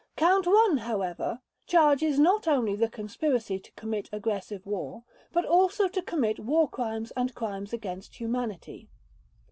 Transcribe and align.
Count 0.15 0.47
One, 0.47 0.77
however, 0.77 1.41
charges 1.67 2.17
not 2.17 2.47
only 2.47 2.75
the 2.75 2.89
conspiracy 2.89 3.59
to 3.59 3.71
commit 3.73 4.09
aggressive 4.11 4.65
war, 4.65 5.03
but 5.31 5.45
also 5.45 5.87
to 5.87 6.01
commit 6.01 6.39
War 6.39 6.67
Crimes 6.67 7.11
and 7.15 7.35
Crimes 7.35 7.71
against 7.71 8.15
Humanity. 8.15 8.89